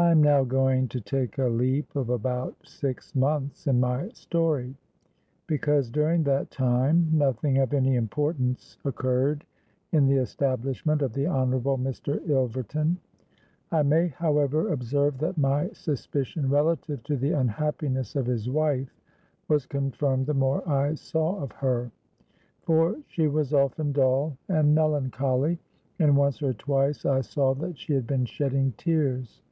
"I 0.00 0.12
am 0.12 0.22
now 0.22 0.44
going 0.44 0.86
to 0.90 1.00
take 1.00 1.38
a 1.38 1.46
leap 1.48 1.96
of 1.96 2.08
about 2.08 2.54
six 2.64 3.16
months 3.16 3.66
in 3.66 3.80
my 3.80 4.10
story; 4.10 4.76
because, 5.48 5.90
during 5.90 6.22
that 6.22 6.52
time, 6.52 7.08
nothing 7.12 7.58
of 7.58 7.74
any 7.74 7.96
importance 7.96 8.78
occurred 8.84 9.44
in 9.90 10.06
the 10.06 10.18
establishment 10.18 11.02
of 11.02 11.14
the 11.14 11.26
Honourable 11.26 11.78
Mr. 11.78 12.24
Ilverton. 12.28 12.98
I 13.72 13.82
may, 13.82 14.06
however, 14.06 14.72
observe 14.72 15.18
that 15.18 15.36
my 15.36 15.70
suspicion 15.70 16.48
relative 16.48 17.02
to 17.02 17.16
the 17.16 17.32
unhappiness 17.32 18.14
of 18.14 18.26
his 18.26 18.48
wife 18.48 18.94
was 19.48 19.66
confirmed 19.66 20.26
the 20.26 20.32
more 20.32 20.62
I 20.68 20.94
saw 20.94 21.42
of 21.42 21.50
her; 21.50 21.90
for 22.62 22.96
she 23.08 23.26
was 23.26 23.52
often 23.52 23.90
dull 23.90 24.38
and 24.48 24.76
melancholy—and 24.76 26.16
once 26.16 26.40
or 26.40 26.52
twice 26.54 27.04
I 27.04 27.20
saw 27.22 27.52
that 27.54 27.76
she 27.76 27.94
had 27.94 28.06
been 28.06 28.26
shedding 28.26 28.74
tears. 28.76 29.42